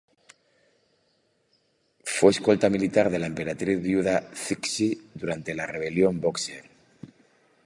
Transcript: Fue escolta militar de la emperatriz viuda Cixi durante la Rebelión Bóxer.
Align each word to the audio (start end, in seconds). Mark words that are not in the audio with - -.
Fue 2.03 2.31
escolta 2.31 2.71
militar 2.71 3.11
de 3.11 3.19
la 3.19 3.27
emperatriz 3.27 3.79
viuda 3.83 4.31
Cixi 4.33 4.99
durante 5.13 5.53
la 5.53 5.67
Rebelión 5.67 6.19
Bóxer. 6.19 6.65